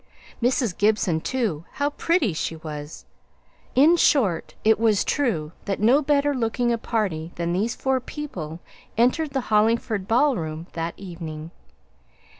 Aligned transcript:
Mrs. 0.41 0.75
Gibson, 0.79 1.21
too 1.21 1.63
how 1.73 1.91
pretty 1.91 2.33
she 2.33 2.55
was! 2.55 3.05
In 3.75 3.95
short, 3.97 4.55
it 4.63 4.79
was 4.79 5.03
true 5.03 5.51
that 5.65 5.79
no 5.79 6.01
better 6.01 6.33
looking 6.33 6.73
a 6.73 6.79
party 6.79 7.33
than 7.35 7.53
these 7.53 7.75
four 7.75 7.99
people 7.99 8.61
entered 8.97 9.29
the 9.29 9.41
Hollingford 9.53 10.07
ball 10.07 10.35
room 10.35 10.65
that 10.73 10.95
evening. 10.97 11.51